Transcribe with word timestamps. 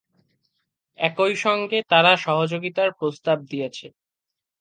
একই 0.99 1.33
সঙ্গে 1.37 1.79
তারা 1.89 2.11
সহযোগিতার 2.17 2.89
প্রস্তাব 2.91 3.37
দিয়েছে। 3.45 3.87